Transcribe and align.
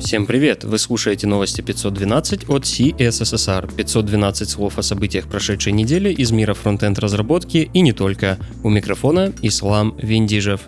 Всем 0.00 0.26
привет! 0.26 0.64
Вы 0.64 0.78
слушаете 0.78 1.26
новости 1.26 1.60
512 1.60 2.48
от 2.48 2.62
CSSR. 2.64 3.74
512 3.76 4.48
слов 4.48 4.78
о 4.78 4.82
событиях 4.82 5.28
прошедшей 5.28 5.74
недели 5.74 6.10
из 6.10 6.32
мира 6.32 6.54
фронтенд 6.54 6.98
разработки 6.98 7.70
и 7.72 7.80
не 7.82 7.92
только. 7.92 8.38
У 8.64 8.70
микрофона 8.70 9.32
Ислам 9.42 9.94
Виндижев. 9.98 10.62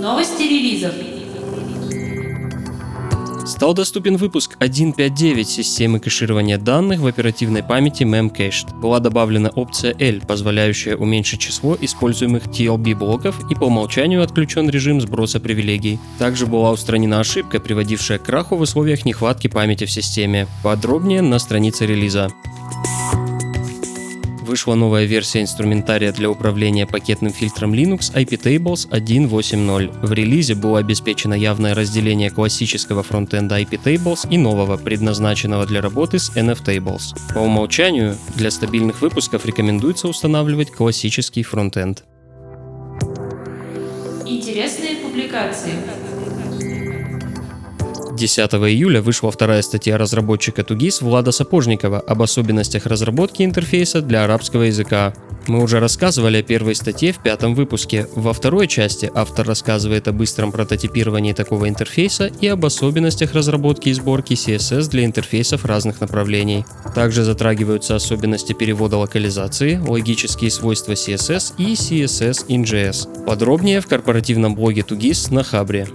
Новости 0.00 0.42
релизов. 0.42 0.92
Стал 3.62 3.74
доступен 3.74 4.16
выпуск 4.16 4.56
1.5.9 4.58 5.44
системы 5.44 6.00
кэширования 6.00 6.58
данных 6.58 6.98
в 6.98 7.06
оперативной 7.06 7.62
памяти 7.62 8.02
Memcached. 8.02 8.76
Была 8.80 8.98
добавлена 8.98 9.50
опция 9.54 9.94
L, 10.00 10.20
позволяющая 10.26 10.96
уменьшить 10.96 11.38
число 11.38 11.78
используемых 11.80 12.48
TLB-блоков 12.48 13.48
и 13.52 13.54
по 13.54 13.66
умолчанию 13.66 14.24
отключен 14.24 14.68
режим 14.68 15.00
сброса 15.00 15.38
привилегий. 15.38 16.00
Также 16.18 16.46
была 16.46 16.72
устранена 16.72 17.20
ошибка, 17.20 17.60
приводившая 17.60 18.18
к 18.18 18.24
краху 18.24 18.56
в 18.56 18.62
условиях 18.62 19.04
нехватки 19.04 19.46
памяти 19.46 19.84
в 19.84 19.92
системе. 19.92 20.48
Подробнее 20.64 21.22
на 21.22 21.38
странице 21.38 21.86
релиза 21.86 22.32
вышла 24.52 24.74
новая 24.74 25.06
версия 25.06 25.40
инструментария 25.40 26.12
для 26.12 26.28
управления 26.28 26.86
пакетным 26.86 27.32
фильтром 27.32 27.72
Linux 27.72 28.12
iptables 28.12 28.86
1.8.0. 28.90 30.06
В 30.06 30.12
релизе 30.12 30.54
было 30.54 30.78
обеспечено 30.78 31.32
явное 31.32 31.74
разделение 31.74 32.28
классического 32.28 33.02
фронтенда 33.02 33.62
iptables 33.62 34.28
и 34.30 34.36
нового, 34.36 34.76
предназначенного 34.76 35.64
для 35.64 35.80
работы 35.80 36.18
с 36.18 36.36
nftables. 36.36 37.14
По 37.32 37.38
умолчанию, 37.38 38.14
для 38.34 38.50
стабильных 38.50 39.00
выпусков 39.00 39.46
рекомендуется 39.46 40.06
устанавливать 40.06 40.70
классический 40.70 41.44
фронтенд. 41.44 42.04
Интересные 44.26 44.96
публикации. 44.96 45.72
10 48.22 48.38
июля 48.54 49.02
вышла 49.02 49.32
вторая 49.32 49.62
статья 49.62 49.98
разработчика 49.98 50.62
Тугис 50.62 51.02
Влада 51.02 51.32
Сапожникова 51.32 51.98
об 51.98 52.22
особенностях 52.22 52.86
разработки 52.86 53.42
интерфейса 53.42 54.00
для 54.00 54.22
арабского 54.22 54.62
языка. 54.62 55.12
Мы 55.48 55.60
уже 55.60 55.80
рассказывали 55.80 56.36
о 56.36 56.42
первой 56.44 56.76
статье 56.76 57.12
в 57.12 57.18
пятом 57.18 57.56
выпуске. 57.56 58.06
Во 58.14 58.32
второй 58.32 58.68
части 58.68 59.10
автор 59.12 59.44
рассказывает 59.44 60.06
о 60.06 60.12
быстром 60.12 60.52
прототипировании 60.52 61.32
такого 61.32 61.68
интерфейса 61.68 62.30
и 62.40 62.46
об 62.46 62.64
особенностях 62.64 63.34
разработки 63.34 63.88
и 63.88 63.92
сборки 63.92 64.34
CSS 64.34 64.88
для 64.88 65.04
интерфейсов 65.04 65.64
разных 65.64 66.00
направлений. 66.00 66.64
Также 66.94 67.24
затрагиваются 67.24 67.96
особенности 67.96 68.52
перевода 68.52 68.98
локализации, 68.98 69.78
логические 69.84 70.52
свойства 70.52 70.92
CSS 70.92 71.54
и 71.58 71.72
CSS 71.72 72.46
in 72.46 72.62
JS. 72.62 73.24
Подробнее 73.24 73.80
в 73.80 73.88
корпоративном 73.88 74.54
блоге 74.54 74.84
Тугис 74.84 75.30
на 75.30 75.42
Хабре. 75.42 75.88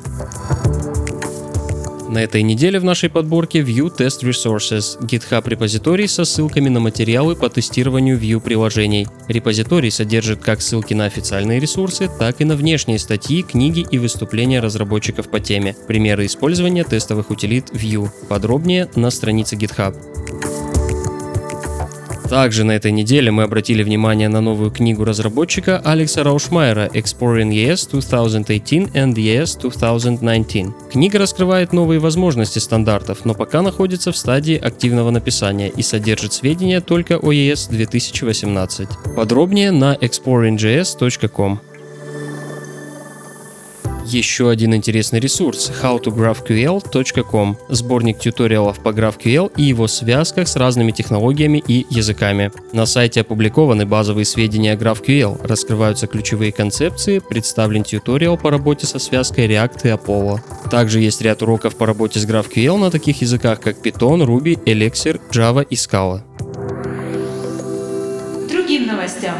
На 2.09 2.19
этой 2.19 2.41
неделе 2.41 2.79
в 2.79 2.85
нашей 2.85 3.09
подборке 3.09 3.59
View 3.59 3.91
Test 3.95 4.21
Resources– 4.23 4.97
GitHub 5.01 5.47
репозиторий 5.49 6.07
со 6.07 6.23
ссылками 6.23 6.69
на 6.69 6.79
материалы 6.79 7.35
по 7.35 7.49
тестированию 7.49 8.17
View 8.17 8.39
приложений. 8.39 9.07
Репозиторий 9.27 9.91
содержит 9.91 10.39
как 10.39 10.61
ссылки 10.61 10.93
на 10.93 11.05
официальные 11.05 11.59
ресурсы, 11.59 12.09
так 12.17 12.39
и 12.39 12.45
на 12.45 12.55
внешние 12.55 12.97
статьи, 12.97 13.43
книги 13.43 13.85
и 13.91 13.97
выступления 13.97 14.61
разработчиков 14.61 15.29
по 15.29 15.41
теме. 15.41 15.75
Примеры 15.87 16.25
использования 16.25 16.85
тестовых 16.85 17.29
утилит 17.29 17.71
View. 17.71 18.09
Подробнее 18.29 18.89
на 18.95 19.09
странице 19.09 19.57
GitHub. 19.57 20.16
Также 22.29 22.65
на 22.65 22.73
этой 22.73 22.91
неделе 22.91 23.31
мы 23.31 23.43
обратили 23.43 23.83
внимание 23.83 24.27
на 24.27 24.41
новую 24.41 24.69
книгу 24.69 25.05
разработчика 25.05 25.81
Алекса 25.83 26.23
Раушмайера 26.23 26.87
Exploring 26.87 27.51
ES 27.51 27.89
2018 27.89 28.93
and 28.93 29.13
ES 29.13 29.59
2019. 29.61 30.91
Книга 30.91 31.19
раскрывает 31.19 31.71
новые 31.71 31.99
возможности 31.99 32.59
стандартов, 32.59 33.23
но 33.23 33.33
пока 33.33 33.61
находится 33.61 34.11
в 34.11 34.17
стадии 34.17 34.57
активного 34.57 35.09
написания 35.09 35.69
и 35.69 35.81
содержит 35.81 36.33
сведения 36.33 36.81
только 36.81 37.17
о 37.17 37.31
ES 37.31 37.69
2018. 37.69 38.89
Подробнее 39.15 39.71
на 39.71 39.95
exploringjs.com. 39.95 41.61
Еще 44.09 44.49
один 44.49 44.73
интересный 44.73 45.19
ресурс– 45.19 45.69
howtographql.com– 45.83 47.57
сборник 47.67 48.19
туториалов 48.19 48.79
по 48.79 48.89
GraphQL 48.89 49.51
и 49.57 49.63
его 49.63 49.87
связках 49.87 50.47
с 50.47 50.55
разными 50.55 50.91
технологиями 50.91 51.61
и 51.67 51.85
языками. 51.89 52.53
На 52.71 52.85
сайте 52.85 53.19
опубликованы 53.19 53.85
базовые 53.85 54.23
сведения 54.23 54.71
о 54.71 54.75
GraphQL, 54.77 55.45
раскрываются 55.45 56.07
ключевые 56.07 56.53
концепции, 56.53 57.19
представлен 57.19 57.83
туториал 57.83 58.37
по 58.37 58.49
работе 58.49 58.87
со 58.87 58.97
связкой 58.97 59.47
React 59.47 59.79
и 59.83 59.87
Apollo. 59.89 60.39
Также 60.71 61.01
есть 61.01 61.21
ряд 61.21 61.41
уроков 61.41 61.75
по 61.75 61.85
работе 61.85 62.21
с 62.21 62.25
GraphQL 62.25 62.77
на 62.77 62.89
таких 62.89 63.21
языках, 63.21 63.59
как 63.59 63.85
Python, 63.85 64.25
Ruby, 64.25 64.57
Elixir, 64.63 65.19
Java 65.33 65.67
и 65.69 65.75
Scala. 65.75 66.21
Другим 68.49 68.87
новостям. 68.87 69.35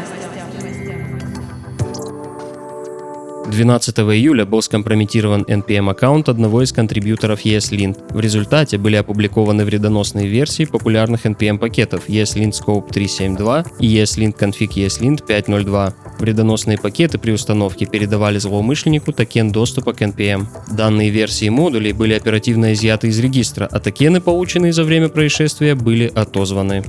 12 3.50 3.98
июля 3.98 4.44
был 4.44 4.60
скомпрометирован 4.60 5.42
NPM-аккаунт 5.48 6.28
одного 6.28 6.62
из 6.62 6.72
контрибьюторов 6.72 7.44
ESLint. 7.44 7.96
В 8.12 8.20
результате 8.20 8.76
были 8.76 8.96
опубликованы 8.96 9.64
вредоносные 9.64 10.28
версии 10.28 10.64
популярных 10.64 11.24
NPM-пакетов 11.24 12.08
ESLint 12.08 12.52
Scope 12.52 12.90
3.7.2 12.90 13.66
и 13.80 13.96
ESLint 13.96 14.38
Config 14.38 14.68
ESLint 14.74 15.26
5.0.2. 15.26 15.94
Вредоносные 16.18 16.78
пакеты 16.78 17.18
при 17.18 17.32
установке 17.32 17.86
передавали 17.86 18.38
злоумышленнику 18.38 19.12
токен 19.12 19.50
доступа 19.50 19.94
к 19.94 20.02
NPM. 20.02 20.46
Данные 20.70 21.10
версии 21.10 21.48
модулей 21.48 21.92
были 21.92 22.14
оперативно 22.14 22.74
изъяты 22.74 23.08
из 23.08 23.18
регистра, 23.18 23.68
а 23.70 23.80
токены, 23.80 24.20
полученные 24.20 24.72
за 24.72 24.84
время 24.84 25.08
происшествия, 25.08 25.74
были 25.74 26.12
отозваны. 26.14 26.84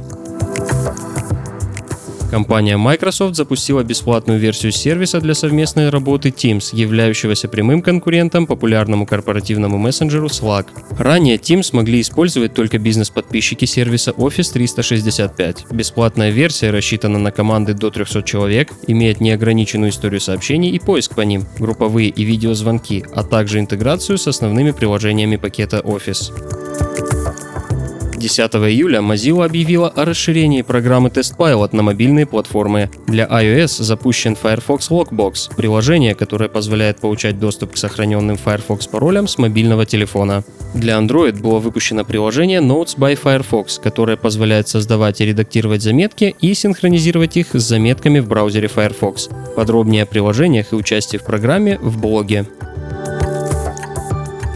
Компания 2.29 2.77
Microsoft 2.77 3.35
запустила 3.35 3.83
бесплатную 3.83 4.39
версию 4.39 4.71
сервиса 4.71 5.19
для 5.19 5.33
совместной 5.33 5.89
работы 5.89 6.29
Teams, 6.29 6.69
являющегося 6.73 7.47
прямым 7.47 7.81
конкурентом 7.81 8.45
популярному 8.45 9.07
корпоративному 9.07 9.79
мессенджеру 9.79 10.27
Slack. 10.27 10.67
Ранее 10.99 11.37
Teams 11.37 11.69
могли 11.75 12.01
использовать 12.01 12.53
только 12.53 12.77
бизнес-подписчики 12.77 13.65
сервиса 13.65 14.11
Office 14.11 14.53
365. 14.53 15.71
Бесплатная 15.71 16.29
версия 16.29 16.69
рассчитана 16.69 17.17
на 17.17 17.31
команды 17.31 17.73
до 17.73 17.89
300 17.89 18.21
человек, 18.21 18.73
имеет 18.85 19.21
неограниченную 19.21 19.89
историю 19.89 20.21
сообщений 20.21 20.69
и 20.69 20.79
поиск 20.79 21.15
по 21.15 21.21
ним, 21.21 21.45
групповые 21.57 22.09
и 22.09 22.23
видеозвонки, 22.23 23.05
а 23.11 23.23
также 23.23 23.59
интеграцию 23.59 24.19
с 24.19 24.27
основными 24.27 24.69
приложениями 24.69 25.37
пакета 25.37 25.79
Office. 25.79 26.58
10 28.19 28.55
июля 28.55 28.99
Mozilla 28.99 29.45
объявила 29.45 29.87
о 29.87 30.03
расширении 30.05 30.61
программы 30.61 31.09
TestPilot 31.09 31.69
на 31.71 31.83
мобильные 31.83 32.25
платформы. 32.25 32.89
Для 33.07 33.25
iOS 33.25 33.81
запущен 33.81 34.35
Firefox 34.35 34.89
Lockbox, 34.89 35.55
приложение, 35.55 36.13
которое 36.15 36.49
позволяет 36.49 36.99
получать 36.99 37.39
доступ 37.39 37.73
к 37.73 37.77
сохраненным 37.77 38.37
Firefox 38.37 38.87
паролям 38.87 39.27
с 39.27 39.37
мобильного 39.37 39.85
телефона. 39.85 40.43
Для 40.73 40.97
Android 40.97 41.39
было 41.39 41.59
выпущено 41.59 42.03
приложение 42.03 42.59
Notes 42.59 42.97
by 42.97 43.15
Firefox, 43.15 43.79
которое 43.79 44.17
позволяет 44.17 44.67
создавать 44.67 45.21
и 45.21 45.25
редактировать 45.25 45.81
заметки 45.81 46.35
и 46.41 46.53
синхронизировать 46.53 47.37
их 47.37 47.47
с 47.53 47.63
заметками 47.63 48.19
в 48.19 48.27
браузере 48.27 48.67
Firefox. 48.67 49.29
Подробнее 49.55 50.03
о 50.03 50.05
приложениях 50.05 50.73
и 50.73 50.75
участии 50.75 51.17
в 51.17 51.23
программе 51.23 51.79
в 51.79 51.99
блоге. 51.99 52.45